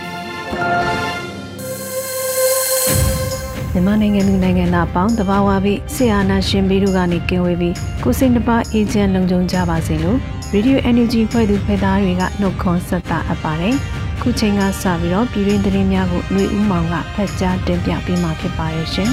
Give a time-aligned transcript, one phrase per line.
[3.72, 10.18] မြန်မာနိုင်ငံသူနိုင်ငံသားပေါင်းတဘာဝပြီးဆရာနာရှင်ပြီးတို့ကနေကင်းဝေးပြီးကိုစိတ်နှပါအေဂျင့်လုံခြုံကြပါစေလို့
[10.54, 13.74] Radio Energy ဖွဲ့သူဖွဲ့သားတွေကနှုတ်ခွန်းဆက်တာအပ်ပါတယ်။
[14.22, 19.10] ခုချိန်ကစပြီးတော့ပြည်တွင်းသတင်းများကိုຫນွေဦးမောင်ကဖတ်ကြားတင်ပြပေးမှာဖြစ်ပါရဲ့ရှင်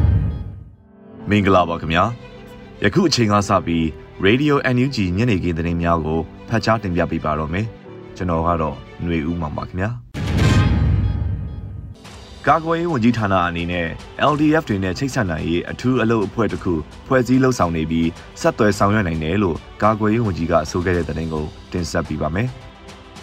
[1.30, 2.04] ။မင်္ဂလာပါခင်ဗျာ။
[2.84, 3.84] ယခုအချိန်ကစပြီး
[4.26, 7.66] Radio NUG ညနေခင်းသတင်းများကိုဖတ်ကြားတင်ပြပေးပါတော့မယ်။
[8.16, 9.90] ကျွန်တော်ကတော့ຫນွေဦးမောင်ပါခင်ဗျာ။
[12.47, 13.87] ကာကွယ်ရေးဝန်ကြီးဌာနအနေနဲ့
[14.31, 16.73] LDF တွေနဲ့ချိတ်ဆက်နိုင်ရေးအထူးအလုပ်အဖွဲ့တစ်ခု
[17.07, 18.07] ဖွဲ့စည်းလှုပ်ဆောင်နေပြီး
[18.41, 22.47] ဆက်သွယ်ဆောင်ရွက်နိုင်တယ်လို့ကာကွယ်ရေးဝန်ကြီးကဆိုခဲ့တဲ့သတင်းကိုတင်ဆက်ပေးပါမယ်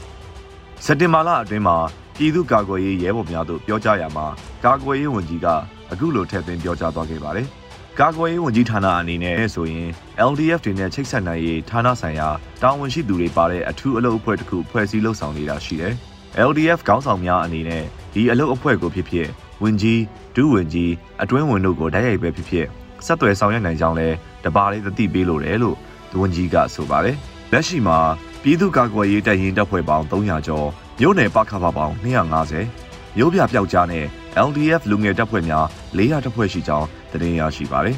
[0.84, 1.76] ။စက်တင်ဘာလအတွင်းမှာ
[2.18, 4.26] ပြည်သူ့ကာကွယ်ရေးရဲဘော်များတို့ပြောကြားရမှာ
[4.64, 5.46] ကာကွယ်ရေးဝန်ကြီးက
[5.92, 7.46] အခုလိုထည့်သွင်းပြောကြားသွားခဲ့ပါတယ်။
[8.00, 9.88] ကာကွယ်ရေးဝန်ကြီးဌာနအနေနဲ့ဆိုရင်
[10.30, 12.28] LDF တွေနဲ့ချိတ်ဆက်နိုင်ရေးဌာနဆိုင်ရာ
[12.62, 15.96] တာဝန်ရှိသူတွေပါတဲ့အထူးအလုပ်အဖွဲ့တစ်ခုဖွဲ့စည်းလှုပ်ဆောင်နေတာရှိတယ်။
[16.46, 19.28] LDF ခေါင်းဆောင်များအနေနဲ့ဒီအလုပ်အဖွဲ့ကိုဖြစ်ဖြစ်
[19.62, 20.00] ဝင်ကြီး
[20.36, 22.66] ဒုဝင်ကြီးအတွင်းဝင်တို့ကိုတိုက်ရိုက်ပဲဖြစ်ဖြစ်
[23.06, 24.08] ဆက်သွယ်ဆောင်ရွက်နိုင်ကြောင်းလဲ
[24.44, 25.76] တပါးလေးသတိပေးလိုတယ်လို့
[26.20, 27.16] ဝန်ကြီးကဆိုပါတယ်
[27.52, 27.98] လက်ရှိမှာ
[28.42, 30.68] ပြည်သူ့ကာကွယ်ရေးတပ်ရင်းတပ်ဖွဲ့ပေါင်း300ကျော်
[31.00, 34.04] မြို့နယ်ပခဖပေါင်း250မြို့ပြပျောက်ကြားနဲ့
[34.46, 35.64] LDF လူငယ်တပ်ဖွဲ့များ
[35.96, 37.96] 400တပ်ဖွဲ့ရှိကြောင်းသတင်းရရှိပါတယ်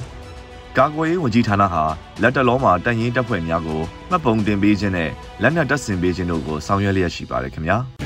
[0.79, 1.83] ကာကွယ်ရေးဝန်ကြီးဌာနဟာ
[2.23, 3.81] လက်တလုံးမှာတပ်ရင်းတပ်ဖွဲ့များကို
[4.11, 5.11] မှတ်ပုံတင်ပေးခြင်းနဲ့
[5.43, 7.79] လက်နက်တပ်ဆင်ပေးခြင်းတို့ကိုဆောင်ရွက်လျက်ရှိပါတယ်ခင်ဗျာ။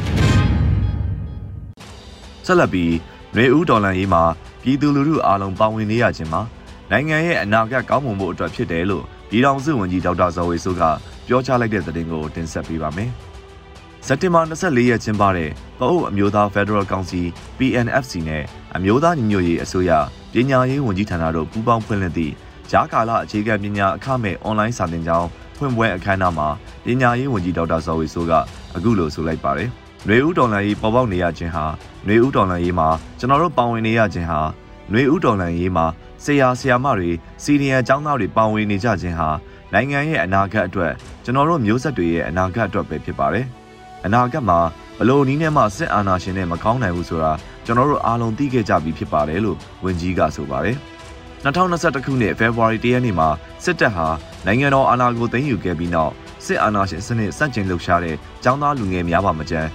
[2.47, 2.93] ဆက်လက်ပြီး
[3.35, 4.23] ຫນွေဦးဒေါ်လာရေးမှာ
[4.63, 6.43] ပြည်သူလူထုအားလုံးပါဝင်နေရခြင်းမှာ
[6.91, 10.83] နိုင်ငံရဲ့အနာဂတ်ကောင်းမွန်ဖို့အတွက်ဖြစ်တယ်လို့ပြည်ထောင်စုဝန်ကြီးဒေါက်တာဇော်ဝေဆိုးက
[11.27, 13.11] ပြောကြားလိုက်တဲ့သတင်းကိုတင်ဆက်ပေးပါမယ်။
[14.07, 17.27] စက်တင်ဘာ24ရက်ကျင်းပတဲ့ပအို့အမျိုးသား Federal Council
[17.59, 18.43] PNFC နဲ့
[18.77, 19.93] အမျိုးသားညီညွတ်ရေးအစိုးရ
[20.33, 22.33] ပညာရေးဝန်ကြီးဌာနတို့ပူးပေါင်းဖွင့်လှစ်သည့်
[22.71, 26.49] ဂျားကာလအခြေခံပညာအခမဲ့အွန်လိုင်းစာသင်ကျောင်းဖွင့်ပွဲအခမ်းအနားမှာ
[26.85, 28.33] ပညာရေးဝန်ကြီးဒေါက်တာဇော်ဝေဆိုးက
[28.77, 29.71] အခုလိုဆိုလိုက်ပါတယ်။
[30.06, 31.66] ຫນွေဦးတော်လန်ရေးပေါ်ပေါက်နေရခြင်းဟာ
[32.06, 32.90] ຫນွေဦးတော်လန်ရေးမှာ
[33.20, 34.40] ကျွန်တော်တို့ပါဝင်နေရခြင်းဟာ
[34.90, 35.86] ຫນွေဦးတော်လန်ရေးမှာ
[36.24, 37.12] ဆရာဆရာမတွေ
[37.44, 39.30] စီနီယံကျောင်းသားတွေပါဝင်နေကြခြင်းဟာ
[39.74, 40.94] နိုင်ငံရဲ့အနာဂတ်အတွက်
[41.24, 43.46] ကျွန်တော်တို့မျိုးဆက်တွေရဲ့အနာဂတ်အတွက်ပဲဖြစ်ပါတယ်။
[44.06, 44.60] အနာဂတ်မှာ
[45.00, 47.32] ဘလို့နီးနဲ့မှစစ်အာဏာရှင်နဲ့မကောင်းနိုင်ဘူးဆိုတာ
[47.66, 50.78] ကျွန်တော်တို့အားလုံးသိခဲ့ကြပြီဖြစ်ပါတယ်လို့ဝန်ကြီးကဆိုပါတယ်။
[51.46, 53.30] 2021ခုနှစ်ဖေဖော်ဝါရီလရက်နေ့မှာ
[53.64, 54.08] စစ်တပ်ဟာ
[54.46, 56.14] နိုင်ငံတော်အာဏာကိုသိမ်းယူခဲ့ပြီးနောက်
[56.46, 59.70] စစ်အာဏာရှင်စနစ်စန့်ကျင်လှုပ်ရှားတဲ့ចောင်းသားလူငယ်များပါမကြမ်း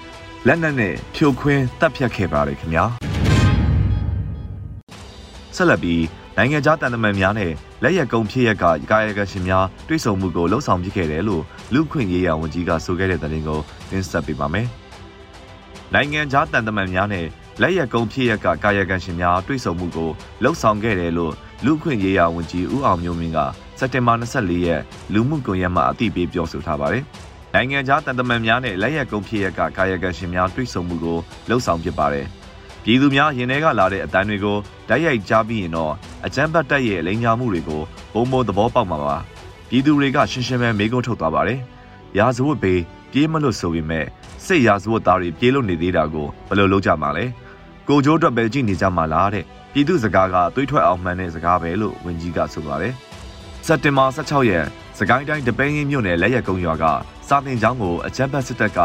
[0.48, 2.86] လက်နက်နဲ့ဖြိုခွင်းတပ်ဖြတ်ခဲ့ပါတယ်ခင်ဗျာ
[5.56, 6.04] ဆက်လက်ပြီး
[6.38, 7.52] နိုင်ငံခြားတန်တမန်များနဲ့
[7.84, 14.68] လက်ရက်ကုံဖြစ်ရက်ကကာယကရှင်များတွိတ်ဆုံမှုကိုလှုံ့ဆော်ပြခဲ့တယ်လို့လူခွင့်ရေးရာဝန်ကြီးကဆိုခဲ့တဲ့သတင်းကိုတင်ဆက်ပေးပါမယ်
[15.94, 17.26] နိုင်ငံခြားတန်တမန်များနဲ့
[17.62, 20.10] လက်ရက်ကုံဖြစ်ရက်ကကာယကရှင်များတွိတ်ဆုံမှုကို
[20.44, 21.34] လှုံ့ဆော်ခဲ့တယ်လို့
[21.66, 23.40] လူခွင့်ရေးရာဝန်ကြီးဦးအောင်မျိုးမင်းက
[23.80, 24.82] စက်တင်ဘာ24ရက်
[25.14, 27.06] လူမှုကွန်ရက်မှာအသိပေးပြောဆိုထားပါတယ်။
[27.54, 31.18] နိုင်ငံခြားတန်တမန်များနဲ့လက်ရက်ကုန်းဖြစ်ရက်ကကာယကံရှင်များတွေ့ဆုံမှုကို
[31.50, 32.26] လှုံ့ဆော်ဖြစ်ပါတယ်။
[32.84, 34.58] ပြည်သူများရင်ထဲကလာတဲ့အတန်းတွေကို
[34.90, 35.94] တိုက်ရိုက်ကြားပြီးရင်တော့
[36.26, 37.82] အကြမ်းဖက်တပ်ရဲ့အလိမ်ညာမှုတွေကို
[38.14, 39.16] ပုံမသဘောပေါက်မှာပါ။
[39.70, 41.60] ပြည်သူတွေကရှင်းရှင်းပဲမေးခွန်းထုတ်သွားပါတယ်။
[42.18, 42.74] ရာဇဝတ်ပေ
[43.12, 44.06] ပြေးမလို့ဆိုပေမဲ့
[44.46, 47.26] စိတ်ရာဇဝတ်သားတွေပြေးလို့နေသေးတာကိုဘယ်လိုလုပ်ကြမှာလဲ။
[47.88, 52.94] ကိုကျိုးအတွက်ပဲကြည့်နေကြမှာလားတဲ့။ပြည်သူစကားကတွေးထွက်အောင်မှန်တဲ့စကားပဲလို့ဝန်ကြီးကဆိုပါတယ်။
[53.66, 54.66] စက်တင်ဘာ16ရက်
[54.98, 56.86] စကိုင်းတိုင်းတပင်းရင်းမြို့နယ်လက်ရက်ကုန်းရွာက
[57.30, 58.80] စာသင်ကျောင်းကိုအကြမ်းဖက်စစ်တပ်က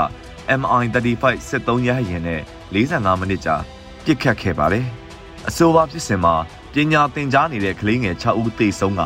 [0.61, 2.41] MI35 စစ်သုံးရဟရင်နဲ့
[2.75, 3.57] 45မိနစ်ကြာ
[4.05, 4.85] ပစ်ခတ်ခဲ့ပါတယ်။
[5.49, 6.35] အဆိုပါဖြစ်စဉ်မှာ
[6.75, 9.03] ပညာသင်ကြားနေတဲ့ကလေးငယ်6ဦးသေဆုံးက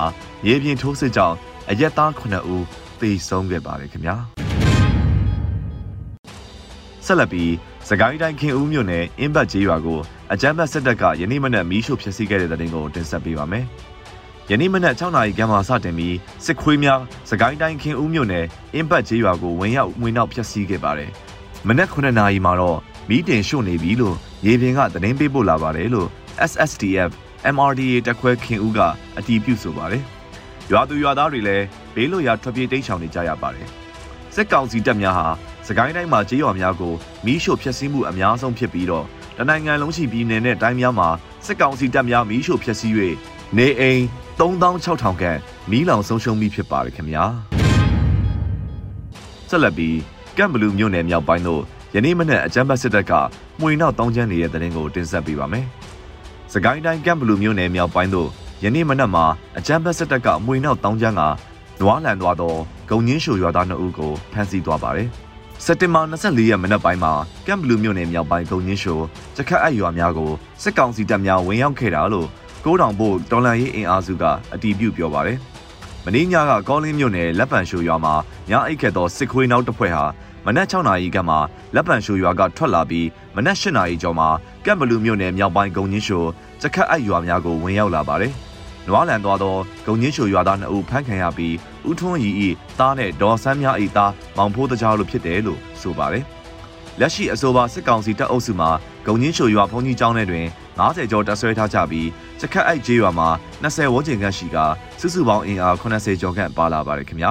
[0.47, 1.37] ရေပြင်ထိုးစစ်ကြောင့်
[1.71, 2.21] အရက်သား9
[2.55, 2.65] ဦး
[3.01, 4.17] သေဆုံးခဲ့ပါတယ်ခင်ဗျာ။
[7.07, 7.53] ဆက်လက်ပြီး
[7.89, 9.99] စကိုင်းတိုင်းခင်ဦးမြို့နယ်အင်းဘတ်ကျေးရွာကို
[10.33, 13.67] အကြမ်းဖက်စစ်တပ်ကယနေ့မနက်မီးရှို့ဖျက်ဆီးခဲ့တဲ့တဲ့တင်ကိုတင်ဆက်ပေးပါမယ်။
[14.51, 17.01] ယနေ့မနက်6နာရီခန့်မှစတင်ပြီးစစ်ခွေးများ
[17.31, 21.11] စကိုင်းတိုင်းခင်ဦးမြို့နယ်အင်းပတ်ကျေးရွာကိုဝင်ရောက်ဝင်နောက်ဖျက်ဆီးခဲ့ပါတယ်။
[21.69, 22.79] မနက်9နာရီမှာတော့
[23.09, 24.17] မီးတင်ရှို့နေပြီလို့
[24.47, 26.09] ရေပြင်ကသတင်းပေးပို့လာပါတယ်လို့
[26.51, 27.11] SSDF
[27.55, 28.81] MRDA တက်ခွဲခင်ဦးက
[29.19, 30.03] အတည်ပြုဆိုပါတယ်။
[30.71, 31.65] ရွာသူရွာသားတွေလည်း
[31.95, 33.69] ဘေးလွတ်ရာထွက်ပြေးတိမ်းရှောင်နေကြရပါတယ်။
[34.35, 35.27] စစ်ကောင်စီတပ်များဟာ
[35.67, 39.07] စကိုင်းတိုင်းမှာကြေးရွာများကိုမီးရှို့ဖျက်ဆီးမှုအများဆုံးဖြစ်ပြီးတော့
[39.39, 41.09] တနိုင်ငံလုံးရှိပြည်နယ်နဲ့တိုင်းများမှာ
[41.47, 42.93] စစ်ကောင်စီတပ်များမီးရှို့ဖျက်ဆီး၍
[43.57, 44.03] နေအိမ်
[44.39, 45.39] 3600ခန့်
[45.71, 47.25] မီးလောင်ဆုံးရှုံးပြီးဖြစ်ပါတယ်ခင်ဗျာ
[49.49, 49.97] ဆက်လက်ပြီး
[50.37, 51.63] ကမ်ဘလူးမြို့နယ်မြောက်ပိုင်းသို့
[51.95, 53.13] ယနေ့မနက်အကြမ်းဖက်စစ်တပ်က
[53.61, 55.67] မှွေနောက်တောင်းကျမ်းနေတဲ့တဲ့ရင်ကိုတင်ဆက်ပေးပါမယ်။
[56.53, 58.29] စကိုင်းတိုင်းကမ်ဘလူးမြို့နယ်မြောက်ပိုင်းသို့
[58.65, 59.25] ယနေ့မနက်မှာ
[59.59, 61.23] အကြမ်းဖက်စစ်တပ်ကမှွေနောက်တောင်းကျမ်းက
[61.81, 62.55] နွားလန်သွားသော
[62.91, 65.09] ဂုံညင်းရှိုရွာသား2ဦးကိုဖမ်းဆီးသွားပါတယ်။
[65.65, 67.13] စက်တင်ဘာ24ရက်မနက်ပိုင်းမှာ
[67.47, 69.01] ကမ်ဘလူးမြို့နယ်မြောက်ပိုင်းဂုံညင်းရှို
[69.37, 70.31] စခတ်အရွာများကို
[70.63, 72.29] စစ်ကောင်စီတပ်များဝင်ရောက်ခဲ့တာလို့
[72.71, 74.25] ကိုးတောင်ဘို့တော်လန်ရေးအင်အားစုက
[74.55, 75.39] အတီးပြုပြောပါတယ်။
[76.05, 78.15] မင်းညကကောလင်းမြို့နယ်လက်ပံရှိုရွာမှာ
[78.51, 80.05] ညအိတ်ခတ်သောစစ်ခွေးနောက်တစ်ဖွဲ့ဟာ
[80.47, 81.37] မနက်6နာရီကမှ
[81.75, 83.07] လက်ပံရှိုရွာကထွက်လာပြီး
[83.37, 84.29] မနက်8နာရီကျော်မှာ
[84.65, 86.25] ကက်ဘလူးမြို့နယ်မြောက်ပိုင်းဂုံညင်းရှို
[86.63, 88.33] စခတ်အရွာများကိုဝင်ရောက်လာပါတယ်။
[88.89, 89.57] နွားလန်သွားသော
[89.87, 91.55] ဂုံညင်းရှိုရွာသား2ဦးဖမ်းခံရပြီး
[91.89, 92.49] ဦးထွန်းရီဤ
[92.79, 96.25] သားနဲ့ဒေါ်ဆန်းမြဤသားမောင်ဖိုးတကြားလို့ဖြစ်တယ်လို့ဆိုပါတယ်။
[97.01, 98.71] လက်ရှိအဆိုပါစစ်ကောင်စီတပ်အုပ်စုမှာ
[99.07, 100.47] ဂုံညင်းရှိုရွာဖုန်ကြီးကျောင်းထဲတွင်
[100.79, 102.09] 90ကျော်တပ်ဆွဲထားကြပြီး
[102.41, 103.29] စခတ်အိုက်ကျေးရွာမှာ
[103.63, 104.57] 20ဝန်းကျင်ခန့်ရှိက
[105.01, 107.31] စုစုပေါင်းအင်အား80ကျော်ခန့်ပါလာပါတယ်ခင်ဗျာ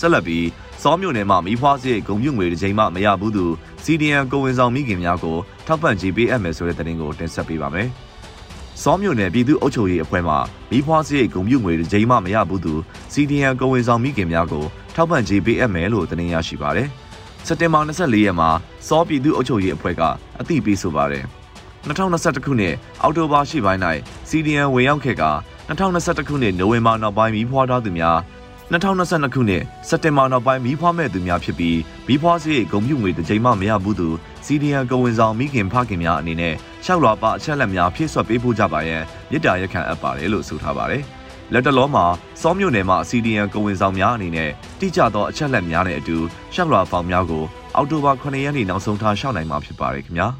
[0.00, 0.46] ဆက်လက်ပြီး
[0.82, 3.46] စောမြို့နယ်မှာမိဖွားစရိတ်ဂုံပြုံငွေတစ်ချိန်မှမရဘူးသူ
[3.84, 5.36] CDN ကိုဝင်ဆောင်မိခင်များကို
[5.66, 7.88] ထောက်ပံ့ကြေးပေးအပ်မယ်ဆိုတဲ့သတင်းကိုတင်ဆက်ပေးပါမယ်
[8.82, 10.34] စောမြို့နယ်ပြည်သူ့အုပ်ချုပ်ရေးအဖွဲ့မှ
[10.70, 12.74] မိဖွားစရိတ်ဂုံပြုံငွေတစ်ချိန်မှမရဘူးသူ
[13.12, 14.64] CDN ကိုဝင်ဆောင်မိခင်များကို
[14.94, 16.88] ထောက်ပံ့ကြေးပေးအပ်မယ်လို့သတင်းရရှိပါတယ်
[17.46, 18.50] စက်တင်ဘာ24ရက်မှာ
[18.88, 20.02] စောပြည်သူ့အုပ်ချုပ်ရေးအဖွဲ့က
[20.40, 21.24] အသိပေးဆိုပါတယ်
[21.86, 23.80] 2021ခုနှစ်အောက်တိုဘာရှိပိုင်း၌
[24.28, 25.24] CDN ဝင်ရောက်ခဲ့က
[25.68, 28.18] 2021ခုနှစ်နိုဝင်ဘာနောက်ပိုင်းမိဖွားထားသူများ
[28.72, 34.08] 2022ခုနှစ်စက်တင်ဘာနောက်ပိုင်းမီးဖွားမဲ့သူများဖြစ်ပြီးမီးဖွားစရိတ်ဂုံပြုငွေတစ်ကြိမ်မှမရဘူးသူ
[34.44, 36.54] စီဒီယန်ကဝင်ဆောင်မိခင်ဖခင်များအနေနဲ့
[36.84, 41.04] ရှောက်လွာပါအချက်လက်များဖြည့်ဆွတ်ပေးဖို့ကြပါရန်မြစ်တာရက်ခံအပ်ပါတယ်လို့ဆိုထားပါတယ်။
[41.52, 42.04] လက်တလောမှာ
[42.40, 44.50] စောမြို့နယ်မှာစီဒီယန်ကဝင်ဆောင်များအနေနဲ့
[44.80, 46.16] တိကျသောအချက်လက်များနဲ့အတူ
[46.54, 47.44] ရှောက်လွာဖောင်များကို
[47.76, 50.26] အောက်တိုဘာ9ရက်နေ့နောက်ဆုံးထားရှောက်နိုင်မှာဖြစ်ပါတယ်ခင်ဗျာ။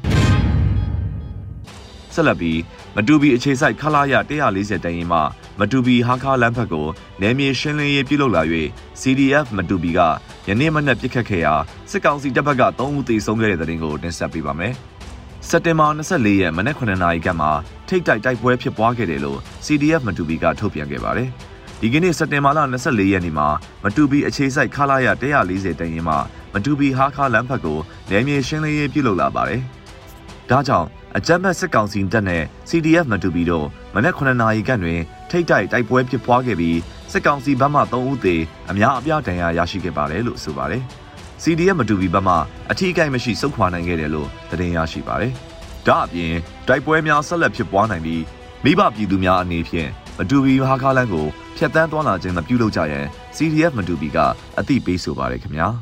[2.13, 2.59] ဆက်လက်ပြီး
[2.95, 4.13] မတူပီအခြေစိုက်ခလာရ
[4.49, 5.19] 140တန်ရင်မှ
[5.59, 6.87] မတူပီဟာခါလမ်းဘက်ကို
[7.21, 8.41] နယ်မြေရှင်းလင်းရေးပြုလုပ်လာ၍
[9.01, 9.99] CDF မတူပီက
[10.47, 11.53] ယနေ့မနက်ပြစ်ခတ်ခဲ့ရာ
[11.91, 14.73] စစ်ကောင်စီတပ်ဘက်က3ဦးသေဆုံးခဲ့တဲ့တဲ့တင်ကိုတင်ဆက်ပေးပါမယ်။
[15.47, 17.47] စက်တင်ဘာ24ရက်မနက်9နာရီကမှ
[17.89, 21.29] ထိတ်တိုက်တိုက်ပွဲဖြစ်ပွားခဲ့တယ်လို့ CDF မတူပီကထုတ်ပြန်ခဲ့ပါတယ်။
[21.81, 23.47] ဒီကနေ့စက်တင်ဘာလ24ရက်နေ့မှာ
[23.83, 25.07] မတူပီအခြေစိုက်ခလာရ
[25.45, 26.15] 140တန်ရင်မှ
[26.53, 29.61] မတူပီဟာခါလမ်းဘက်ကိုနယ်မြေရှင်းလင်းရေးပြုလုပ်လာပါတယ်။
[30.49, 30.87] ဒါကြောင့်
[31.17, 33.65] အကြမ်းဖက်စစ်ကောင်စီတပ်နဲ့ CDF မတူပီတို့
[33.95, 34.99] မနက်9နာရီခန့်တွင်
[35.29, 36.77] ထိတ်တိုက်တိုက်ပွဲဖြစ်ပွားခဲ့ပြီး
[37.11, 38.35] စစ်ကောင်စီဘက်မှ3ဦးသေ
[38.69, 40.83] အများအပြားဒဏ်ရာရရှိခဲ့ပါတယ်လို့ဆိုပါတယ်။
[41.43, 42.35] CDF မတူပီဘက်မှ
[42.71, 45.33] အထီးကိုက်မရှိစုခွာနိုင်ခဲ့တယ်လို့သတင်းရရှိပါတယ်။
[45.87, 46.33] ဒါအပြင်
[46.67, 48.21] တိုက်ပွဲများဆက်လက်ဖြစ်ပွားနိုင်ပြီး
[48.63, 51.27] မိဘပြည်သူများအနေဖြင့်မတူပီဟာကားလန်းကို
[51.57, 53.05] ဖျက်ဆီးသွားလာခြင်းမပြုလုပ်ကြရန်
[53.35, 54.17] CDF မတူပီက
[54.59, 55.67] အသိပေးဆိုပါတယ်ခင်ဗျာ။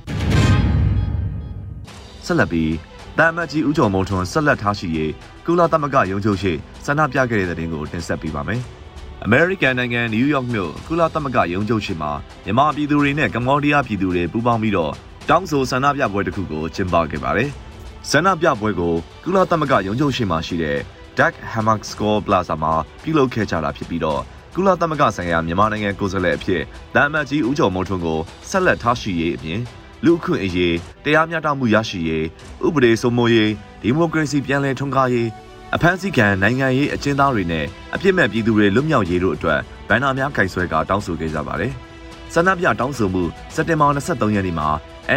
[2.26, 2.74] ဆက်လက်ပြီး
[3.18, 5.12] တမ်မတ်ကြီးဦးကျော်မုံထွန်းဆက်လက်ထားရှိရေး
[5.46, 6.52] ကုလသမဂ္ဂရုံးချုပ်ရှိ
[6.86, 8.62] ဆန္ဒပြခဲ့တဲ့တဲ့တင်ကိုတင်ဆက်ပေးပါမယ်။
[9.28, 12.12] American နိုင်ငံနယူးယောက်မြို့ကုလသမဂ္ဂရုံးချုပ်ရှိမှာ
[12.46, 14.94] မြန်မာပြည်သူတွေနဲ့ကမ္ဘောဒီးယားပြည်သူတွေပူးပေါင်းပြီးတော့
[15.30, 17.50] တောင်းဆိုဆန္ဒပြပွဲတစ်ခုကိုကျင်းပခဲ့ပါတယ်။
[18.12, 18.94] ဆန္ဒပြပွဲကို
[19.24, 20.78] ကုလသမဂ္ဂရုံးချုပ်ရှိမှာရှိတဲ့
[21.18, 24.22] Duck Hammock Score Plaza မှာပြုလုပ်ခဲ့ကြတာဖြစ်ပြီးတော့
[24.56, 26.62] ကုလသမဂ္ဂဆိုင်ရာမြန်မာနိုင်ငံကိုယ်စားလှယ်အဖြစ်
[26.96, 29.60] တမ်မတ်ကြီးဦးကျော်မိုးထွန်းကိုဆက်လက်ထားရှိရေးအပြင်
[30.06, 32.26] လူအခွင့်အရေးတရားမျှတမှုရရှိရေး
[32.66, 35.30] ဥပဒေစိုးမိုးရေးဒီမိုကရေစီပြန်လည်ထွန်းကားရေး
[35.76, 37.66] အဖမ်းဆီးခံနိုင်ငံရေးအကျဉ်းသားတွေနဲ့
[37.96, 41.72] အပြစ်မဲ့ပြည်သူတွေလွတ်မြောက်ရေးတို့အတွက်ဗန်နာများကင်ဆွဲကတောင်းဆိုခဲ့ကြပါတယ်။
[42.34, 43.24] ဆန္ဒပြတောင်းဆိုမှု
[43.56, 44.70] စက်တင်ဘာ23ရက်နေ့မှာ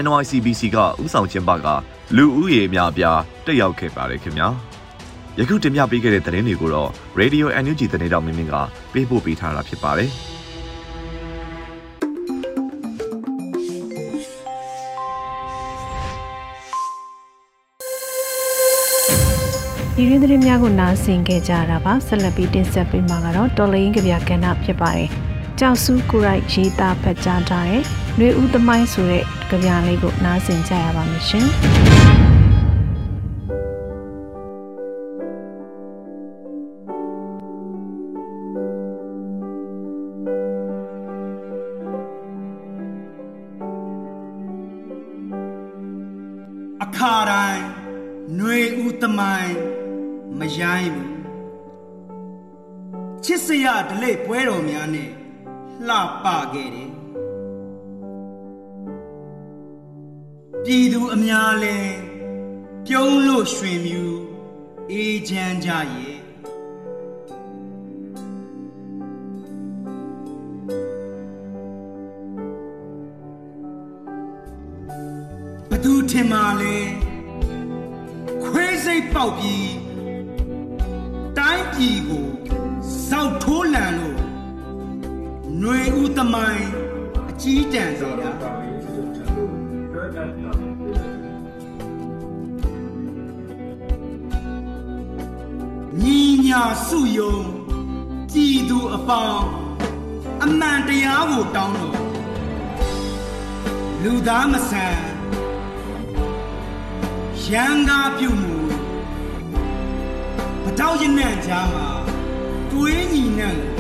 [0.02, 1.68] NYCBC ကဥဆောင်ကျင်းပက
[2.16, 4.48] လူဦးရေအများအပြားတက်ရောက်ခဲ့ပါတယ်ခင်ဗျာ။
[5.38, 6.90] ယခုတင်ပြပေးခဲ့တဲ့သတင်းတွေကိုတော့
[7.20, 8.54] Radio NUG သတင်းတောင်မင်းမင်းက
[8.92, 10.10] ပေးပို့ပေးထားတာဖြစ်ပါတယ်။
[19.96, 27.81] ဒီရင်းသတင်းများကိုနားဆင်ကြကြတာပါဆက်လက်ပြီးတင်ဆက်ပေးမှာကတော့တော်လိုင်းကဗျာကဏ္ဍဖြစ်ပါတယ် ကြောက်စုကိုရိုက်ရေးသားဖတ်ကြားထားတဲ့
[28.17, 31.47] ຫນွေဦးသမိုင်းဆိုတဲ့ကြပြလေးကိုနားဆင်ကြရပါမယ်ရှင်
[46.83, 47.63] အခါတိုင်း
[48.37, 49.55] ຫນွေဦးသမိုင်း
[50.39, 51.15] မရိုင်းဘူး
[53.23, 55.09] ချစ်စရဒလိပွဲတော်များနဲ့
[55.88, 56.90] လှပခဲ့တယ်
[60.64, 61.78] ပြည်သူအများလဲ
[62.86, 64.04] ပြုံးလို့ရွှင်မြူ
[64.90, 66.18] အေးချမ်းကြရဲ့
[75.70, 76.78] ဘသူထင်မှလဲ
[78.44, 79.72] ခွေးစိတ်ပေါက်ပြီး
[81.38, 82.29] တိုင်းပြည်ကို
[86.20, 86.68] သမိုင်း
[87.30, 88.30] အကြီးတန်းစေတာ
[96.02, 97.36] ညီညာစုယုံ
[98.32, 99.46] ကြည်သူအပေါင်း
[100.44, 101.98] အမှန်တရားကိုတောင်းလို့
[104.02, 104.98] လူသားမဆန်
[107.44, 108.58] ရန်ကားပြုမှု
[110.64, 111.88] ပတောက်ရနံ့ကြားမှာ
[112.70, 113.79] တွေးညီနံ့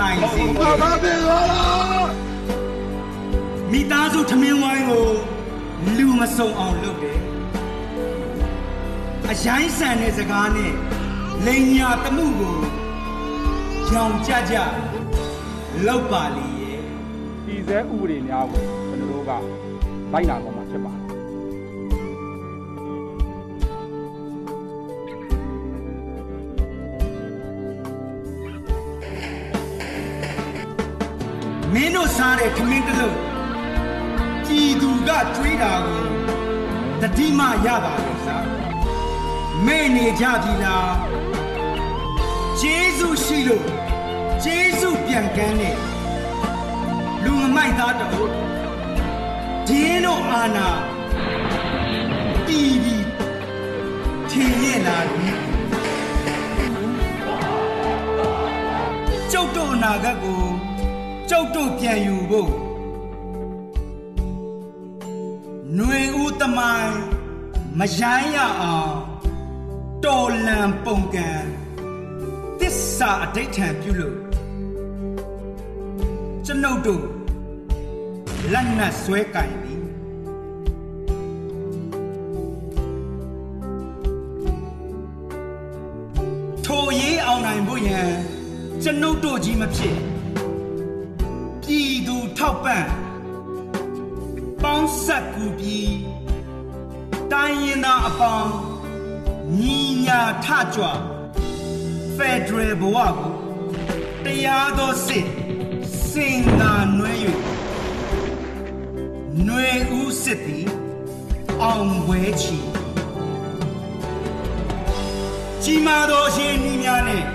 [0.00, 2.08] လိုင်းစီဘာဘာပဲလား
[3.70, 5.06] မိသားစုထမင်းဝိုင်းကို
[5.96, 7.18] လူမစုံအောင်လုပ်တယ်
[9.30, 10.72] အရိုင်းဆန်တဲ့စကားနဲ့
[11.46, 12.58] လိန်ညာတမှုကို
[13.88, 14.56] ကြောင်ကြကြ
[15.86, 16.80] လောက်ပါလေရဲ့
[17.44, 20.53] ပြည်စဲဥပဒေများကိုကျွန်တော်တို့ကလိုက်နာတော့မှာဖြစ်ပါ
[31.84, 33.18] င်းတို့စားတဲ့ခမင်းတစ်လုံး
[34.46, 36.04] ကြည်သူကကျွေးတာကို
[37.00, 38.46] တတိမရပါလေစား
[39.66, 40.94] မဲ့နေကြပြီလား
[42.60, 43.66] ဂျေစုရှိလို့
[44.44, 45.76] ဂျေစုပြန်ကန်းတဲ့
[47.24, 48.30] လူငမိုက်သားတို့
[49.68, 50.68] ဒင်းတို့အာနာ
[52.46, 52.96] တီဗီ
[54.30, 55.06] ထင်ရဲ့လား
[59.32, 60.53] ကျုပ်တို့အနာဂတ်ကို
[61.30, 62.50] ကျုပ်တို့ပြန်ယူဖို့
[65.74, 66.98] ຫນွေဦးသမိုင်း
[67.78, 68.94] မရိုင်းရအောင်
[70.04, 71.30] တော်လန်ပုံကံ
[72.60, 74.16] တစ္ဆာအဋိဋ္ဌံပြုလို့
[76.46, 77.04] ကျွန်ုပ်တို့
[78.52, 79.74] လက်နက်ဆွဲကင်ပြီ
[86.64, 88.10] ထိုရေးအောင်နိုင်ဖို့ရန်
[88.82, 90.13] ကျွန်ုပ်တို့ကြီးမဖြစ်
[91.68, 92.84] ပြည်သူထောက်ပံ့
[94.62, 95.96] ပေါင်းဆက်ကူပြီး
[97.32, 98.52] တိုင်းရင်သားအပေါင်း
[99.60, 100.86] ညီညာထကြွ
[102.16, 103.32] ဖက်ဒရယ်ဘဝကို
[104.24, 105.26] တရားသောစစ်
[106.08, 107.12] စင်သာနွဲ၍
[109.48, 109.68] နွေ
[109.98, 110.66] ဦးစစ်သည်
[111.62, 112.58] အောင်ပွဲချီ
[115.62, 117.26] ကြီးမားသောအရှင်ဤများနှင့်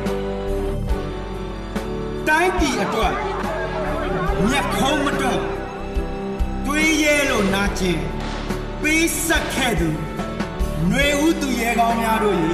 [2.27, 3.28] တိုင်းပြည်အတွက်
[4.47, 5.43] မြက်ခုံးမတွန့်
[6.65, 7.99] တွေးရဲလို့နာကျင်
[8.81, 9.89] ပေးဆက်ခဲ့သူ
[10.87, 12.37] ຫນွေဦးသူရဲကောင်းများတို့၏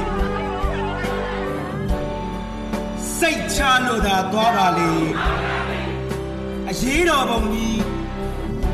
[3.18, 4.92] စိတ်ချလို့သာသွားပါလေ
[6.70, 7.82] အရေးတော်ပုံကြီး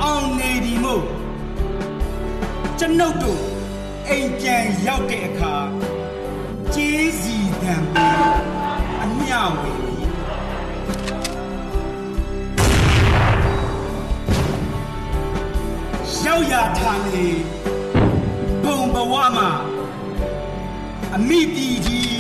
[0.02, 1.04] အောင်နေပြီမို့
[2.80, 3.42] ကျွန်ုပ်တို့
[4.08, 5.56] အိမ်ပြန်ရောက်တဲ့အခါ
[6.74, 8.40] ကျေးစီတံပေး
[9.04, 9.91] အမျှဝေပြီ
[16.32, 17.28] ရောက်ရထားလေ
[18.64, 19.50] ဘုံဘဝမှာ
[21.16, 22.18] အမိပြည်ကြီး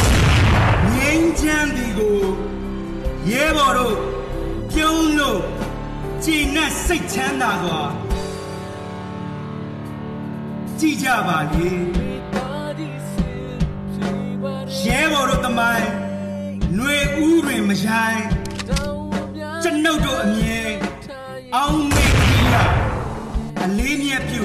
[0.93, 2.19] ငြိမ်းချမ်းသည်ကို
[3.29, 3.97] ရဲဘော်တို့
[4.71, 5.41] ပြုံးလို့
[6.23, 7.81] ကြည်နက်စိတ်ချမ်းသာစွာ
[10.79, 11.67] ကြည်ကြပါလေ
[14.83, 15.89] ရဲဘော်တို့တမိုင်း
[16.75, 18.23] ຫນွေဦးတွင်မရိုင်း
[18.67, 20.61] ကျွန်ုပ်တို့အမြဲ
[21.55, 22.00] အောင်မေ့ကြီးရ
[23.62, 24.42] အလေးမြတ်ပြု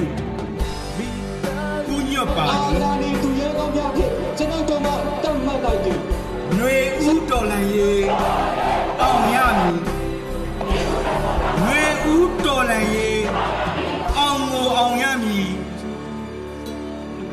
[1.86, 4.90] ကုညွတ်ပါ အာ သည် လာနေသူရဲကောင်းများဖြင့်ကျွန်ုပ်တို့မှ
[5.22, 5.98] တတ်မှတ်လိုက်သည်
[6.54, 8.06] ຫນွေဥတော်လန်ရေး
[9.02, 9.80] အောင်ရမည်
[11.60, 11.82] ຫນွေ
[12.14, 13.24] ဥတော်လန်ရေး
[14.18, 15.50] အောင်ကိုအောင်ရမည်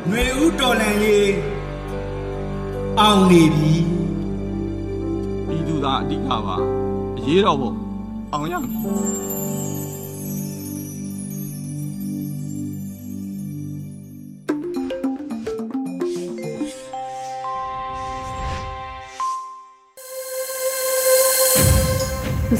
[0.08, 1.32] ຫນွေဥတော်လန်ရေး
[3.00, 3.74] အောင်နေပြီ
[5.46, 6.56] ပြည်သူသားအဓိကပါ
[7.18, 7.74] အရေးတော်ဖို့
[8.32, 9.23] အောင်ရမယ်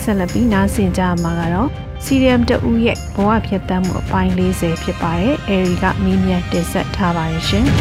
[0.05, 1.69] ဆက်လက်ပြီးနားဆင်ကြမှာကတော့
[2.05, 7.65] CRM တူရဲ့ဘဝဖြတ်တမ်းမှုအပိုင်း40ဖြစ်ပါတယ်။အဲဒီကမီးမြတ်တင်ဆက်ထားပါတယ်ရှင်။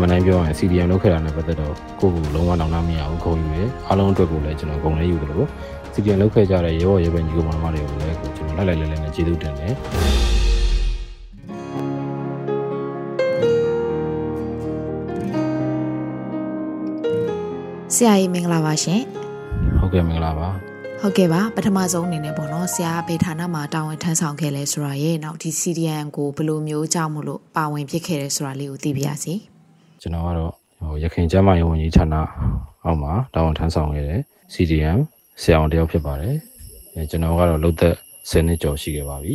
[0.00, 5.46] မနိုင်ပြောရရင် CDM လောက်ခဲ့တာနဲ့ပတ်သက်တော့ကိုယ့်ကိုလုံးဝတောင်းတမရဘူးခုံယူရယ်အားလုံးအတွက်ကိုလည်းကျွန်တော်ဂုဏ်လေးယူတယ်လို့
[5.94, 9.74] CDM စီဒီလောက်ခဲ့ကြတဲ့ရေဘော်ရေပဲညီကောင်မတွေကိုလည်းကျွန်တော်လိုက်လိုက်လဲလဲနဲ့ကျေးဇူးတင်တယ်
[18.08, 19.00] ရာကြီးမင်္ဂလာပါရှင်
[19.78, 20.48] ဟုတ်ကဲ့မင်္ဂလာပါ
[21.00, 29.34] ဟုတ်ကဲ့ပါပထမဆုံးအနေနဲ့ပေါ့နော်ဆရာဘေဌာနမှာတာဝန်ထမ်းဆောင်ခဲ့လဲဆိုတာရဲ့နောက်ဒီ CDN ကိုဘယ်လိုမျိုးကြောင့်မလို့ပါဝင်ဖြစ်ခဲ့တယ်ဆိုတာလေးကိုသိပြရစီ
[30.00, 32.14] ကျွန်တော်ကတော့ဟိုရခိုင်ကျမ်းမာရေးဝန်ကြီးဌာန
[32.84, 34.20] အောက်မှာတာဝန်ထမ်းဆောင်ခဲ့တဲ့
[34.54, 34.98] CDN
[35.42, 36.36] ဆရာဝန်တယောက်ဖြစ်ပါတယ်
[36.94, 37.94] အဲကျွန်တော်ကတော့လုတ်သက်
[38.30, 39.34] 10နှစ်ကျော်ရှိခဲ့ပါပြီ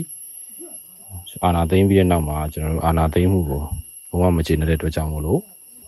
[1.44, 3.64] အာနာသိမ့်ပြီးတဲ့နောက်မှာကျွန်တော်တို့အာနာသိမ့်မှုကို
[4.10, 5.42] ဘုံမမကျေနပ်တဲ့အတွက်ကြောင့်မို့လို့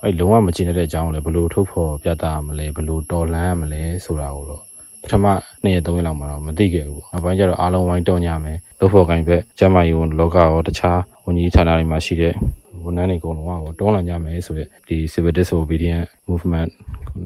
[0.07, 4.61] အဲလုံးဝမကျေနပ်တဲ့အကြောင်းကိုလည်းဘယ်လိုထုတ်ဖော်ပြသရမလဲဘယ်လိုတော်လှန်ရမလဲဆိုတာကိုတော့
[5.03, 5.25] ပထမ
[5.63, 12.33] နှစ်ရက်သုံးရက်လောက်မှာတော့မသိခဲ့ဘူးနောက်ပိုင်းကျတော့အားလုံးဝိုင်းတောင်းကြမယ်လို့ဖော်ကိုင်ဘက်ကျမကြီးဝန်လောကရောတခြားဝန်ကြီးဌာနတွေမှာရှိတဲ့
[12.83, 16.69] ဝန်ထမ်းတွေအကုန်လုံးကတောင်းလာကြမယ်ဆိုတဲ့ဒီ civil disobedient movement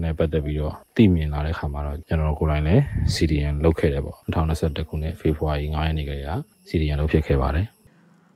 [0.03, 2.81] နဲ့ပတ်သက်ပြီးတော့သိမြင်လာတဲ့ခါမှာတော့ကျွန်တော်ကိုယ်တိုင်လည်း
[3.13, 6.31] CDN လုပ်ခဲ့တယ်ပေါ့2021ခုနှစ်ဖေဖော်ဝါရီ9ရက်နေ့ကလေးက
[6.69, 7.67] CDN လုပ်ဖြစ်ခဲ့ပါတယ်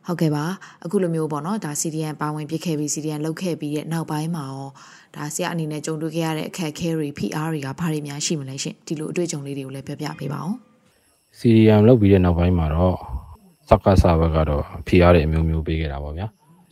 [0.07, 0.45] ဟုတ်ကဲ့ပါ
[0.85, 4.67] အခုလိုမျိုးပေါ့နော်ဒါ CDN ပါဝင်ပြစ်ခဲ့ပြီး CDN လောက်ခဲ့ပြီးတဲ့နောက်ပိုင်းမှာရော
[5.15, 10.53] ဒါဆရာအနေနဲ့ကြုံတွေ့ခဲ့ရတဲ့အခက်အခဲတွေ PR တွေကဘာတွေများရှိမလဲရှင်ဒီလိုအတွေ့အကြုံလေးတွေကိုလည်းပြောပြပေးပါဦး
[11.39, 12.95] CDN လောက်ပြီးတဲ့နောက်ပိုင်းမှာတော့
[13.69, 16.27] စက္ကဆဘက်ကတော့ PR တွေအမျိုးမျိုးပေးခဲ့တာပေါ့ဗျာ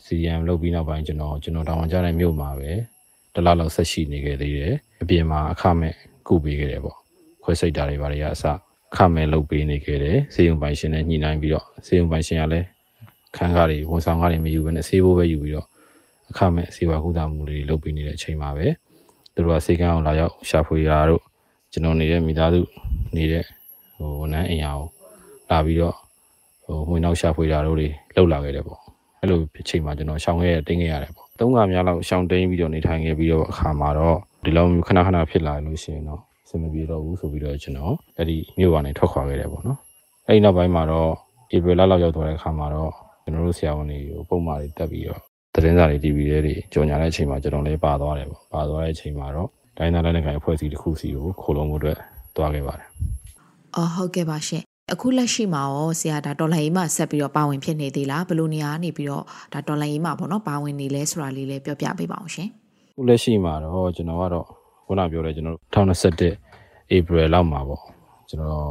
[0.06, 2.72] CDN လောက်ပြီးနောက်ပိုင်းကျွန်တော်ကျွန်တော်တောင်းကြတဲ့မြို့မှာပဲ
[3.34, 5.94] တလားလောက်ဆက်ရှိနေခဲ့သေးတယ်အပြင်မှာအခမဲ့
[6.28, 6.98] ကုပေးခဲ့တယ်ပေါ့
[7.44, 8.44] ခွဲစိတ်တာတွေဘာတွေကအစ
[8.96, 12.66] ခမဲ့လုပ်ပေးနေခဲ့တယ်စေယုံပိုင်ရှင်နဲ့ညှိနှိုင်းပြီးတော့စေယုံပိုင်ရှင်ကလည်း
[13.36, 15.68] ခန်းကားတွေဝန်ဆောင်ကားတွေမယူဘဲနဲ့ဆေးဖို့ပဲယူပြီးတော့
[16.30, 18.68] အခမဲ့ဆေးဝါးကုသမှုတွေလုပ်ပေးနေတဲ့အချိန်မှာပဲ
[19.34, 21.22] သူတို့ကစေကန်းအောင်လာရောက်ရှာဖွေရာတို့
[21.72, 22.62] ကျွန်တော်နေတဲ့မိသားစု
[23.16, 23.44] နေတဲ့
[23.96, 24.88] ဟိုဝန်ထမ်းအိမ်ယာကို
[25.50, 25.96] လာပြီးတော့
[26.64, 28.80] ဟိုဝင်နောက်ရှာဖွေတာတို့တွေလှုပ်လာခဲ့တယ်ပေါ့
[29.20, 39.80] အဲ့လိုအချိန်မှာကျွန်တော်ရှောင်ခဲ့တင်းခဲ့ရတယ်ပေါ့သုံးကများလောက်ရှောင်တင်းပြီးတော့နေထိုင်ခဲ့ပြီးတော့အခါမှာတော့ဒီလိုမျိုးခဏခဏဖြစ်လာလို့ရှိရင်တော့စင်မပြေတော့ဘူးဆိုပြီးတော့ကျွန်တော်အဲ့ဒီမြို့ကနေထွက်ခွာခဲ့တယ်ပေါ့နော်
[40.28, 41.10] အဲ့ဒီနောက်ပိုင်းမှာတော့
[41.56, 42.92] ဧပြီလလောက်ရောက်သွားတဲ့အခါမှာတော့
[43.24, 45.20] ကျွန်တော်တို့ဆရာဝန်တွေကိုပုံမှန်တွေတက်ပြီးတော့
[45.54, 51.98] သတင်းစာတွေ TV တွေကြော်ညာတဲ့အချိန်မှာကျွန်တော်လည်းပါသွားတယ်ပေါ့ပါသွားတဲ့အချိန်မှာတော့တိုင်းသားလက်နက်ကိုင်အဖွဲ့အစည်းတစ်ခုစီကိုခိုးလုံးမှုအတွက်
[52.36, 52.88] တွားခဲ့ပါတယ်
[53.76, 62.50] အော်ဟုတ်ကဲ့ပါရှင်အခုလက်ရှိမှာရောဆရာဒါတော်လိုင်းကြီးမှာဆက်ပြီးတော့ပါဝင်ဖြစ်နေသေးလားဘယ်လိုနေရာနေပြီးတော့ဒါတော်လိုင်းကြီးမှာပေါ့နော်ပါဝင်နေလဲဆိုတာလေးလည်းပြောပြပေးပါအောင်ရှင်
[62.92, 64.46] အခုလက်ရှိမှာတော့ကျွန်တော်ကတော့
[64.86, 67.82] ခုနပြောတယ်ကျွန်တော်2021 April လောက်မှာပေါ့
[68.30, 68.68] ကျွန်တော်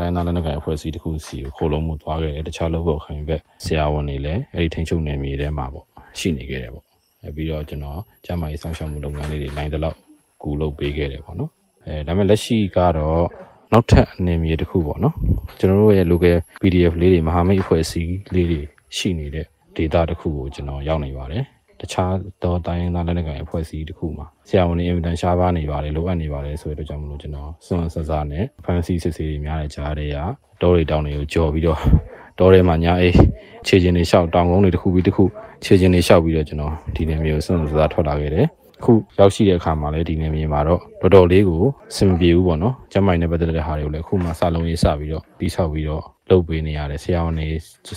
[0.00, 5.86] တိုင်းသားလက်နက်ကိုင်အဖွဲ့အစည်းတစ်ခုစီကိုခိုးလုံးမှုသွားခဲ့တယ်တခြားလုပ်ဖို့ခိုင်ဘက်ဆရာဝန်တွေလည်းအဲ့ဒီထိန်ချုပ်နယ်မြေထဲမှာပေါ့
[6.18, 6.84] ရှိနေခဲ့တယ်ပေါ့
[7.24, 9.96] အဲပြီးတော့ကျွန်တော်ကျမကြီးဆောင်ရှောက်မှုလုပ်ငန်းလေးတွေနိုင်တဲ့လောက်
[10.42, 11.50] ကူလုပ်ပေးခဲ့တယ်ပေါ့နော်
[11.86, 13.24] အဲဒါပေမဲ့လက်ရှိကတော့
[13.72, 15.14] နောက်ထပ်အနေမြေတစ်ခုပေါ့နော်
[15.58, 18.60] ကျွန်တော်တို့ရဲ့ local PDF လေးတွေမဟာမိတ်အဖွဲ့အစည်းလေးတွေ
[18.96, 21.44] ရှိနေတဲ့ data တစ်ခုကိုကျွန်တော်ရောက်နေပါတယ်
[21.80, 22.12] တခြား
[22.42, 30.16] သောတိုင်းရင်းသားလက်နက်ကိုင်အဖွဲ့အစည်းတစ်ခုမှာဆရာဝန်တွေအင်မတန်ရှားပါနေပါတယ်လိုအပ်နေပါတယ်ဆိုတဲ့အတွက်ကြောင့်မလို့ကျွန်တော်စွန့်ဆဆနဲ့ဖန်စီစစ်စီတွေများတဲ့ကြားတွေက
[30.60, 31.78] တောတွေတောင်တွေကိုကြော်ပြီးတော့
[32.38, 33.14] တောထဲမှာညာအေး
[33.66, 35.24] ခြေချင်းတွေလျှောက်တောင်ကုန်းတွေတစ်ခုပြီးတစ်ခု
[35.64, 38.46] ခြေချင်းတွေလျှောက်ပြီးတော့ကျွန်တော်ဒီနေမျိုးစွန့်ဆဆထွက်လာခဲ့တယ်
[38.84, 41.62] ခုရောက်ရှိတဲ့အခါမှာလည်းဒီနေမြေမှာတော့တော်တော်လေးကို
[41.96, 47.48] စင်မပြေဘူးပေါ့နော်ကျမိုင်နဲ့ပတ်သက်တဲ့ဟာတွေကိုလည်းအခုမှစလုံးရေးစပြီးတော့ပြီးဆောက်ပြီးတော့လုပ်ပေးနေရတယ်ဆရာဝန်တွေ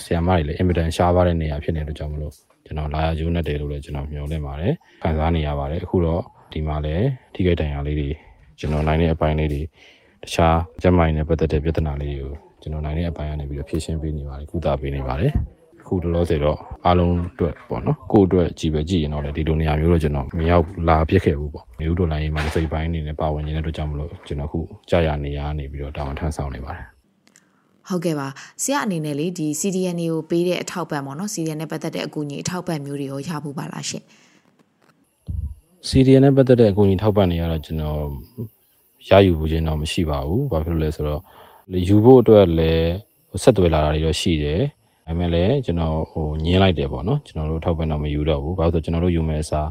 [0.04, 2.34] ဆရာမတွေလည်းအင်မတန်ရှားပါတဲ့နေရာဖြစ်နေတဲ့အတွက်ကြောင့်မလို့
[2.66, 6.22] ကျွန်တော်လာရကျိုးနဲ့တယ်လို့လည်းကျွန်တော်မျှော်လင့်ပါတယ်ခံစားနေရပါတယ်အခုတော့
[6.52, 8.10] ဒီမှာလည်းထိခိုက်ဒဏ်ရာလေးတွေ
[8.58, 9.64] ကျွန်တော်နိုင်တဲ့အပိုင်းလေးတွေတ
[10.34, 15.32] ခြားကျမိုင်နဲ့ပတ်သက်တဲ့ပြဿနာလေးတွေကိုကျွန်တော်နိုင်တဲ့အပိုင်းကနေပြီးတော့ဖြေရှင်းပေးနေပါတယ်ကုသပေးနေပါတယ်
[15.86, 26.93] ခုတလောစေတော့အားလုံးအတွက်ပေါ့နော်ကိုယ့်အတွက်ကြည်ပဲကြည်ရင်တော့လေဒီလိုနေရာမျိုးတော့ကျွန်တော်မရောက်လာပြစ်ခဲ့ဘူးပေါ့မျိုးတို့လိုင်းရေးမှာစိတ်ပိုင်းအနေနဲ့ပါဝင်နေတဲ့အတွက်ကြောင့်မလို့ကျွန်တော်ခုကြာရနေရနေပြီးတော့တာဝန်ထမ်းဆောင်နေပါတယ်
[27.88, 28.28] ဟုတ်ကဲ့ပါ
[28.62, 34.02] ဆရာအနေနဲ့လေဒီ CDN ကိုပေးတဲ့အထောက်ပံ့ပေါ့နော် CDN နဲ့ပတ်သက်တဲ့အကူအညီအထောက်ပံ့မျိုးတွေရောရဖို့ပါလားရှင်
[35.88, 38.00] CDN နဲ့ပတ်သက်တဲ့အကူအညီထောက်ပံ့နေရတော့ကျွန်တော်
[39.08, 41.22] ရယူဖို့ခြင်းတော့မရှိပါဘူးဘာဖြစ်လို့လဲဆိုတော့
[41.88, 42.88] ယူဖို့အတွက်လည်း
[43.42, 44.60] ဆက်သွယ်လာတာတွေတော့ရှိတယ်
[45.06, 49.68] ဒါပေမဲ့လည်းကျွန်တော်ဟိုညင်းလိုက်တယ်ပေါ့နော်ကျွန်တော်တို့ထောက်ပံ့တော့မယူတော့ဘူးဘာလို့ဆိုကျွန်တော်တို့ယူမဲ့အစား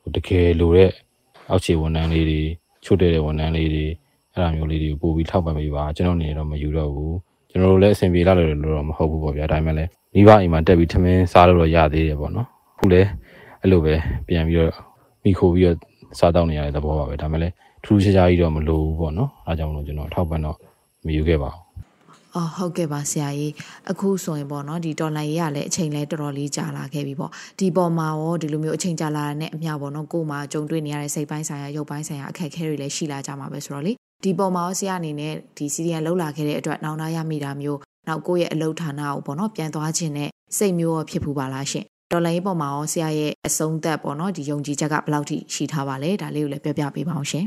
[0.00, 0.90] ဟိုတကယ်လိုတဲ့
[1.50, 2.40] အောက်ခြေဝန်ထမ်းလေးတွေ
[2.84, 3.86] ချွတ်တဲ့ဝန်ထမ်းလေးတွေ
[4.32, 7.16] အဲ့လိုမျိုးလေးတွေပို့ပြီးထောက်ပံ့ပေးပါကျွန်တော်နေတော့မယူတော့ဘူး
[7.56, 13.08] ကျွန်တော်တို့လည်းအဆင်ပြေလာလို့လို့တော့မဟုတ်ဘူးပေါ့ဗျာဒါပေမဲ့လည်းမိဘအိမ်မှာတက်ပြီးထမင်းစားလို့တော့ရသေးတယ်ပေါ့နော်အခုလည်း
[13.60, 13.94] အဲ့လိုပဲ
[14.28, 14.72] ပြန်ပြီးတော့
[15.24, 15.76] မိခိုပြီးတော့
[16.18, 20.56] စားတော့နေရတဲ့သဘောပါပဲဒါပေမဲ့လည်းထူးခြားခြားကြီးတော့မလိုဘူးပေါ့နော်အားကြောင့်မလို့ကျွန်တော်ထောက်ပံ့တော့
[21.06, 21.66] မယူခဲ့ပါဘူး
[22.36, 23.52] အော်ဟုတ်ကဲ့ပါဆရာကြီး
[23.90, 33.92] အခုဆိုရင်ပေါ့နော်ဒီတော်လိုင်းရေးကလည်းအချိန်လဲတော်တော်လေးကြာလာခဲ့ပြီပေါ့ဒီပေါ်မှာရောဒီလိုမျိုးအချိန်ကြာလာတဲ့နဲ့အမျှပေါ့နော်ကို့မှာကြုံတွေ့နေရတဲ့စိတ်ပိုင်းဆိုင်ရာရုပ်ပိုင်းဆိုင်ရာအခက်အခဲတွေလည်းရှိလာကြမှာပဲဆိုတော့လေ
[34.24, 47.46] ဒီပေါ်မှာဆရာအနေနဲ့ဒီ CDN လောက်လာခဲ့တဲ့အတွက်နောင်နာရမိတာမျိုးနောက်ကိုယ့်ရဲ့အလုပ်ဌာနကိုပေါ့နော်ပြန်သွားခြင်းနဲ့စိတ်မျိုးရောဖြစ်ဖူးပါလားရှင်ဒေါ်လာရေးပေါ်မှာရောဆရာရဲ့အဆုံးသက်ပေါ့နော်ဒီယုံကြည်ချက်ကဘယ်လောက်ထိရှိထားပါလဲဒါလေးကိုလည်းပြောပြပေးပါအောင်ရှင်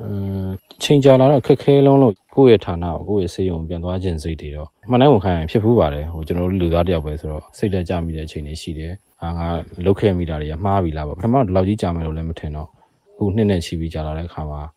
[0.00, 0.52] အင်း
[0.82, 9.46] ချိန်ကြာလာတော့ခက်ခဲလုံးလို့ကိုယ့်ရဲ့ဌာနကိုကိုယ့်ရဲ့စေယုံပြန်သွားခြင်းစိတ်တွေတော့မှန်တိုင်းဝန်ခံရင်ဖြစ်ဖူးပါတယ်ဟိုကျွန်တော်တို့လူသားတယောက်ပဲဆိုတော့စိတ်တက်ကြမိတဲ့အချိန်တွေရှိတယ်ဟာငါ
[9.84, 12.68] လုတ်ခဲ့မိတာတွေကမှားပြီလားပေါ့ပထမတော့ဒီလောက်ကြီးကြာမယ်လို့လည်းမထင်တော့
[13.16, 14.73] ခုနှစ်နဲ့ချီပြီးကြာလာတဲ့အခါမှာဟို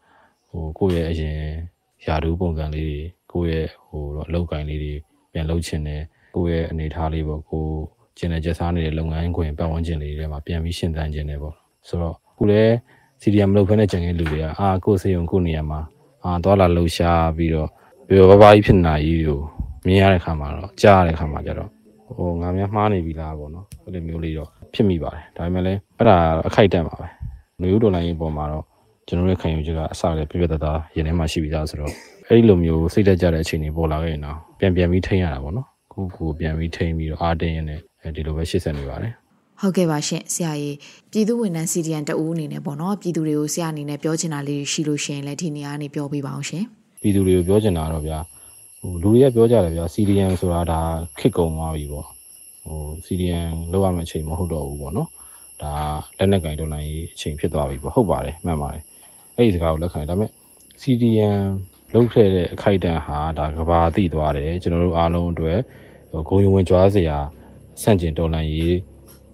[0.79, 1.37] ကိုယ့်ရဲ့အရင်
[2.05, 2.99] ယာဒူးပုံစံလေးတွေ
[3.31, 4.93] ကိုယ့်ရဲ့ဟိုတော့အလောက်ကင်လေးတွေ
[5.31, 6.01] ပြန်လုပ်ချင်တယ်
[6.35, 7.65] ကိုယ့်ရဲ့အနေအထားလေးပေါ့ကို
[8.17, 11.55] ကျင်တဲ့ကျစားနေတဲ့လုပ်ငန်းခွင်ပတ်ဝန်းကျင်လေးတွေမှာပြန်ပြီးရှင်းသန်းခြင်းတယ်ပေါ့
[11.87, 12.71] ဆိုတော့ခုလည်း
[13.21, 15.79] CDM မလုပ်ဖ ೇನೆ ကြံခဲ့လူတွေကအာကိုယ်စေုံကိုနေရာမှာ
[16.23, 17.69] အာသွားလာလှုပ်ရှားပြီးတော့
[18.07, 19.39] ပြောဘဘာကြီးဖြစ်နေတာကြီးကို
[19.85, 21.69] မြင်ရတဲ့ခါမှာတော့ကြားရတဲ့ခါမှာကျတော့
[22.17, 26.17] ဟိုငါများမှားနေပြီလားပေါ့နော်အဲ့လိုမျိုးလေးတော့ဖြစ်မိပါတယ်ဒါပေမဲ့လည်းအဲ့ဒါ
[26.47, 27.07] အခိုက်အတန့်ပါပဲ
[27.61, 28.65] လူဦးဒေါ်လာရေးပေါ်မှာတော့
[29.07, 31.91] ကျွန်တော်ရဲ့ခံယူချက်ကအစလည်းပြပြတသားရင်ထဲမှာရှိပြီးသားဆိုတော့
[32.27, 37.79] အဲ့ဒီလိုမျိုးစိတ်သက်ကြတဲ့အခြေအနေပေါ်လာခဲ့ရင်တော့ပြန်ပြန်ပြီးထိန်းရတာပေါ့နော်ခုခုပြန်ပြီးထိန်းပြီးတော့အားတင်းရင်းနဲ့
[38.15, 39.13] ဒီလိုပဲရှေ့ဆက်နေပါတယ်
[39.61, 40.75] ဟုတ်ကဲ့ပါရှင်ဆရာကြီး
[41.11, 46.63] ပြည်သူဝန်ထမ်း CDN တဦးအနေနဲ့ပေါ့နော်ပြည်သူတွေကိုဆရာအနေနဲ့ပြောချင်တာလေးရှိလို့ရှိရင်လည်းဒီနေရာကနေပြောပြပါအောင်ရှင်
[47.01, 48.19] ပြည်သူတွေကိုပြောချင်တာတော့ဗျာ
[48.81, 50.79] ဟိုလူတွေကပြောကြတယ်ဗျာ CDN ဆိုတာဒါ
[51.19, 52.05] ခစ်ကုံသွားပြီပေါ့
[52.65, 55.09] ဟို CDN လောက်ရမယ့်အချိန်မဟုတ်တော့ဘူးပေါ့နော်
[55.61, 55.73] ဒါ
[56.17, 58.83] လက်နက်ကင်ဒေါ်လာကြီးအချိန်ဖြစ်သွားပြီပေါ့ဟုတ်ပါတယ်မှန်ပါတယ်
[59.37, 60.31] အဲ့ဒီစကားကိုလက်ခံတယ်ဒါပေမဲ့
[60.81, 61.41] CDN
[61.93, 65.59] လောက်ခဲ့တဲ့အခိုက်အတန့်ဟာဒါကဘာသိသွားတယ်ကျွန်တော်တို့အားလုံးအတွက်
[66.11, 67.17] ဂုံယုံဝင်ကြွားစရာ
[67.81, 68.77] ဆန့်ကျင်ဒေါ်လာကြီး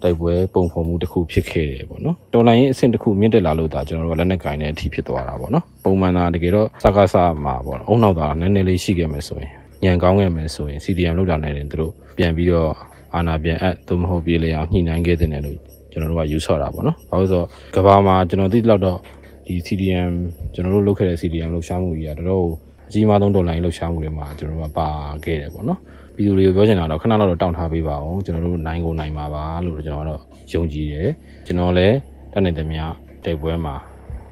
[0.02, 9.52] တိုက်ပွဲပုံဖော်မှုတစ်ခုဖြစ်ခဲ့တယ်ပေါ့နော်တော်လိုင်းရင်အဆင့်တစ်ခုမြင့်တက်လာလို့ဒါကျွန်တော်တို့ကလက်နက်ကင်တဲ့အထိဖြစ်သွားတာပေါ့နော်ပုံမှန်သာတကယ်တော့စကားစမှာပေါ့အုံနောက်သာနည်းနည်းလေးရှိခဲ့မယ်ဆိုရင်
[9.84, 12.70] ညံကောင်းခဲ့မယ်ဆိုရင် CDM လောက်တာနဲ့တင်တို့ပြန်ပြီးတော့
[13.14, 15.58] အာနာပြန်အပ်သို့မဟုတ်ပြေးလေအောင်ညှိနှိုင်းခဲ့တဲ့နယ်လို့
[15.90, 18.98] ကျွန်တော်တို့ကယူဆတာပေါ့နော်ဘာလို့ဆိုတော့ကဘာမှာကျွန်တော်သိလောက်တော့
[19.46, 20.12] ဒီ CDM
[20.54, 22.46] ကျွန်တော်တို့လုပ်ခဲ့တဲ့ CDM လှုပ်ရှားမှုကြီးကတော်တော်
[22.88, 24.88] အကြီးမားဆုံးဒေါ်လာလှုပ်ရှားမှုတွေမှာကျွန်တော်တို့ကပါ
[25.24, 25.80] ခဲ့တယ်ပေါ့နော်
[26.14, 30.20] ပြည်သူတွေကိုပြောချင်တာတော့ခဏလောက်တော့တောင်းထားပေးပါအောင်ကျွန်တော်တို့နိုင်ကိုနိုင်ပါပါလို့ကျွန်တော်ကတော့
[30.52, 31.10] ယုံကြည်တယ်
[31.46, 31.96] ကျွန်တော်လည်း
[32.32, 32.78] တတ်နေတဲ့မြ
[33.24, 33.74] တိုက်ပွဲမှာ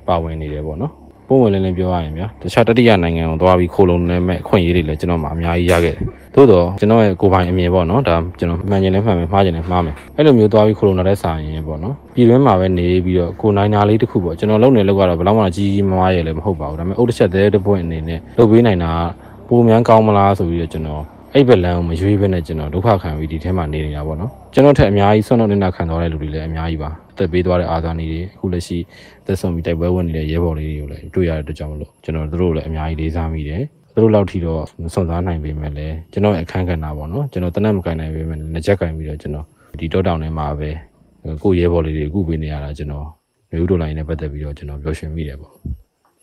[0.08, 0.92] ပါဝင်နေတယ်ပေါ့နော်
[1.32, 18.90] ပုံဝင်လင်းလင်းပြောရရင်ဗျာတခြားတတိယနိုင်ငံကိုသွားပြီးခိုးလုံနေမဲ့အခွင့်အရေးတွေလည်းကျွန်တော်မှအများကြီးရခဲ့တယ်သို့တော့ကျွန်တော်ရဲ့ကိုယ်ပိုင်အမြင်ပေါ့နော်ဒါကျွန်တော်မှန်ကျင်လည်းမှန်မယ်မှားကျင်လည်းမှားမယ်အဲ့လိုမျိုးသွားပြီးခိုးလုံတဲ့စာရင်ပေါ့နော်ပြည်တွင်းမှာပဲနေပြီးတော့ကိုနိုင်နာလေးတစ်ခုပေါ့ကျွန်တော်လုပ်နေလို့ကတော့ဘယ်တော့မှကြီးကြီးမားမားရဲ့လည်းမဟုတ်ပါဘူးဒါပေမဲ့အုတ်တစ်ချက်သေးတဲ့ပွင့်အနေနဲ့လုပ်ပေးနိုင်တာ
[19.48, 21.02] ပုံမှန်ကောင်းမလားဆိုပြီးတော့ကျွန်တော်
[21.34, 28.78] အဲ့ဘက်လမ်းကိုမရွေးဘဲနဲ့ကျွန်တော်ဒုက္ခခံပြီးဒီထဲမှာနေနေတာပေါ့နော် ကျွန်တော်ထက်အများကြီးဆွမ်းတော့နေတာခံသွားတဲ့လူတွေလည်းအများကြီးပါအသက်ပေးသွားတဲ့အာသာနေတွေအခုလက်ရှိ
[29.26, 33.62] သက်ဆုံးပြီးတိုက်ပွဲဝင်နေတဲ့ရဲဘော်လေးတွေကိုလည်းတွေ့ရတဲ့အတွက်ကြောင့်မလို့ကျွန်တော်တို့လည်းအများကြီးလေးစားမိတယ်
[33.94, 39.46] သူတို့လောက်ထိတော့စွန့်စားနိုင်ပေမဲ့လည်းကျွန်တော်အခန်းကဏ္ဍပေါ့နော်ကျွန်တော်တနက်မကင်နိုင်ပေမဲ့လည်းကြက်ကင်ပြီးတော့ကျွန်တော်
[39.78, 40.70] ဒီတောတောင်ထဲမှာပဲ
[41.42, 43.06] ကိုရဲဘော်လေးတွေအခုပေးနေရတာကျွန်တော်
[43.50, 45.52] မျိုးတို့လိုင်းနဲ့ပတ်သက်ပြီးတော့ကျွန်တော်ပြောရှင်မိတယ်ပေါ့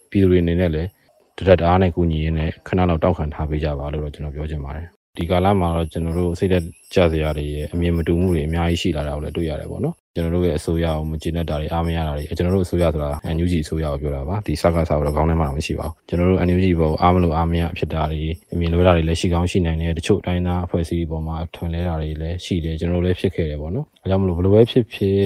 [0.10, 0.90] ပြည်သူတွေအနေနဲ့လည်း
[1.38, 4.88] တရက်အားနဲ့ကူညီရင်းနဲ့ခဏလောက်တောက်ခံထားပေးကြပါလို့တော့ကျွန်တော်ပြောချင်ပါတယ်
[5.20, 25.18] ဒီကာလမှာတော့ကျွန်တော်တို့စိတ်သက်ကြစရာတွေရဲ့အမြင်မတူမှုတွေအများကြီးရှိလာတာကိုလည်းတွေ့ရတယ်ပေါ့နော်ကျွန်တော်တို့ရဲ့အစိုးရကိုမကျေနပ်တာတွေအားမရတာတွေကျွန်တော်တို့အစိုးရဆိုတာ NUG အစိုးရကိုပြောတာပါဒီစကားစားတော့ကောင်းနေမှာမရှိပါဘူးကျွန်တော်တို့ NUG ဘောအားမလို့အားမရဖြစ်တာတွေအမြင်လိုတာတွေလည်းရှိကောင်းရှိနိုင်တယ်တချို့တိုင်းသားအဖွဲ့အစည်းပေါ်မှာထွင်လဲတာတွေလည်းရှိတယ်ကျွန်တော်တို့လည်းဖြစ်ခဲ့တယ်ပေါ့နော်အဲကြောင့်မလို့ဘယ်လိုပဲဖြစ်ဖြစ်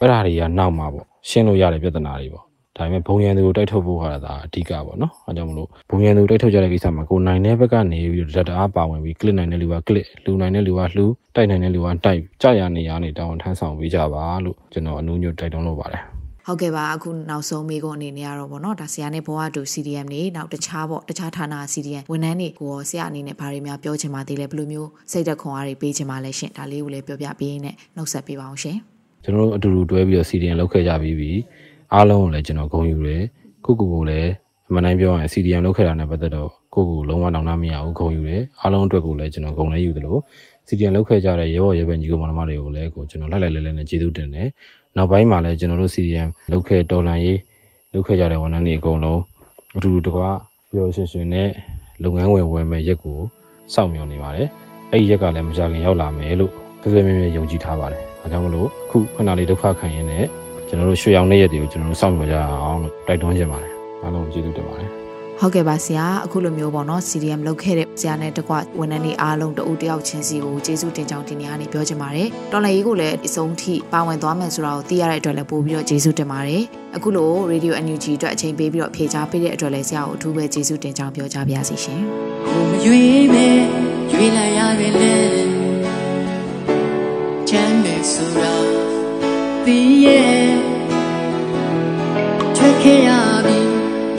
[0.00, 2.49] အဲ့ဓာတွေကနောက်မှာပေါ့ရှင်းလို့ရတဲ့ပြဿနာတွေပေါ့
[2.80, 16.02] ဒါပေမဲ့ဘုံရန်သူကိုတိုက်ထုတ်ဖို့ကဒါအဓိကပေါ့နော်အဲကြောင့်မလို့ဘုံရန်သူတိုက်ထုတ်ကြတဲ့ကိစ္စမှာကိုနိုင်တဲ့ဘက်ကနေပြီးတော့ဓာတ်အားပါဝင်ပြီး click နိုင်တဲ့လူက click လူနိုင်တဲ့လူကလှူတိုက်နိုင်တဲ့လူကတိုက်ကြရနေရနေတောင်းထမ်းဆောင်ပေးကြပါလို့ကျွန်တော်အနူးညွတ်တိုက်တွန်းလို့ပါတယ်
[16.46, 28.76] ဟုတ်ကဲ့ပါအခုနောက်ဆုံးမိကုန်းအနေနဲ့ကတော့ဗောနော်ဒါဆရာနဲ့ဘဝတူ CDM နေနောက်တခြားပေါ့တခြားဌာန CDM ဝန်ထမ်းတွေကိုရောဆရာအနေနဲ့ဘာတွေများပြောချင်ပါသေးလဲဘယ်လိုမျိုးစိတ်သက်ခွန်အားတွေပေးချင်ပါလဲရှင်ဒါလေးကိုလည်းပြောပြပေးနေနှုတ်ဆက်ပေးပါအောင်ရှင်
[29.24, 31.30] ကျွန်တော်တို့အတူတူတွဲပြီးတော့ CDM လုပ်ခဲ့ကြပြီးပြီ
[31.94, 33.22] အားလုံးကိုလည်းကျွန်တော်ဂုဏ်ယူတယ်
[33.64, 34.30] ကိုကိုကိုလည်း
[34.68, 40.20] အမှန်တိုင်းပြောရင် CDM လုပ်ခဲ့တာနဲ့ပတ်သက်တော့ကိုကိုလုံးဝတောင်းတမရဘူးဂုဏ်ယူတယ်အားလုံးအတွက်ကိုလည်းကျွန်တော်ဂုဏ်လည်းယူတယ်လို့
[40.68, 44.48] CDM လုပ်ခဲ့ကြတဲ့ရဲဘော်ရဲဘက်ညီကောင်မတော်တွေကိုလည်းကိုကျွန်တော်လိုက်လိုက်လဲလဲနဲ့ကျေးဇူးတင်တယ်
[44.96, 47.38] နောက်ပိုင်းမှာလည်းကျွန်တော်တို့ CDM လုပ်ခဲ့တော်လန်ရေး
[47.92, 49.20] လုပ်ခဲ့ကြတဲ့ဝန်ထမ်းတွေအကုန်လုံး
[49.76, 50.28] အတူတူတကွာ
[50.70, 51.48] ပြောရှင်ရှင်နဲ့
[52.02, 53.18] လုပ်ငန်းဝင်ဝင်မဲ့ရက်ကို
[53.74, 54.48] စောင့်မျှော်နေပါတယ်
[54.90, 60.24] အဲ့ဒီရက်ကလည်းမကြခင်ရောက်လာမယ်လို့ပြည့်ပြည့်မြဲမြဲယုံကြည်ထားပါတယ်။ဒါကြောင့်မလို့ခုခဏလေးဒုက္ခခံရင်းနဲ့
[60.70, 64.88] ကျွန်တော်တို့ရွှေရောင်တဲ့ရက်တွေကိုကျွန်တော်တို့စောင့်မျှော်ကြအောင်လို့တိုက်တွန်းချင်ပါတယ်အားလုံးကျေးဇူးတင်ပါတယ်
[65.40, 76.62] ဟုတ်ကဲ့ပါဆရာအခုလိုမျိုးပေါ့နော် CDM လုပ်ခဲ့တဲ့ဆရာနဲ့တကွဝန်ထမ်းတွေအားလုံးတအူတယောက်ချင်းစီကိုကျေးဇူးတင်ကြောင်းဒီနေ့ကနေပြောချင်ပါတယ်တော်လည်းကြီးကိုလည်းအဆုံးထိပါဝင်သွားမယ်ဆိုတာကိုသိရတဲ့အတွက်လည်းပို့ပြီးတော့ကျေးဇူးတင်ပါတယ်
[76.96, 82.00] အခုလို Radio NUG အတွက်အချိန်ပေးပြီးတော့ဖြေကြားပေးတဲ့အတွက်လည်းဆရာကိုအထူးပဲကျေးဇူးတင်ကြောင်းပြောကြားပါရစေရှင်
[82.48, 83.58] ကိုမရွေးမဲ့
[84.12, 85.14] ရွေးလိုက်ရခဲ့လေ
[87.48, 88.59] ချမ်းမြေဆိုတာ
[89.66, 90.48] သိရဲ့
[92.56, 93.10] ထွက်ခဲ့ရ
[93.46, 93.58] ပြီ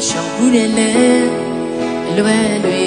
[0.07, 0.91] ရှောင်ဘူးတယ်လေ
[2.17, 2.85] လွယ်တွေ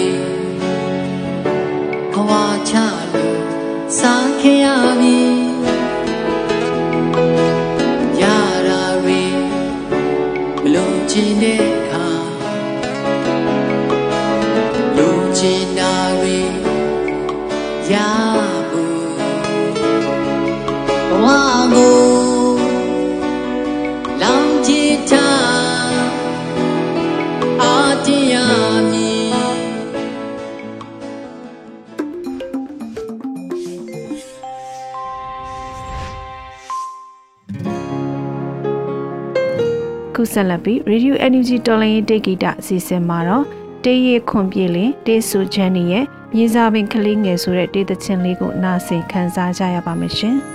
[40.16, 43.44] ခုဆက်လက်ပြီး Radio Energy တော်လိုင်းရေးတေဂီတာအစီအစဉ်မှာတော့
[43.84, 50.36] တေးရခွန်ပြေလင်တေးဆူချန်နီရဲ့မြေစာပင်ကလေးငယ်ဆိုတဲ့တေးသချင်းလေးကိုနားဆင်ခန်းစားကြရပါမယ်ရှင်။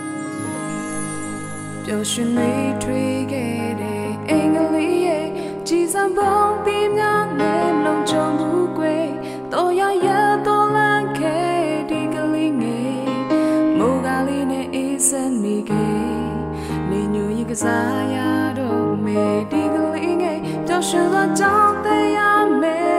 [1.86, 2.52] ပျော်ရွှင်နေ
[2.84, 5.28] ထွေးခဲ့တဲ့အင်္ဂလိပ်ရဲ့
[5.68, 9.08] ကြည်စံပုံပြီးများနဲ့လုံးချုံမှုကွယ်
[9.54, 10.08] တော်ရရ
[10.48, 13.00] တော်လန့်ခဲ့ဒီကလေးငယ်
[13.78, 16.00] မိုးကလေးနဲ့အေးစက်နေခဲ့
[16.90, 18.29] နေညူရင်ကစားရ
[19.20, 22.99] တော့မေဒီကလေးငယ်ပျော်ရွှင်သော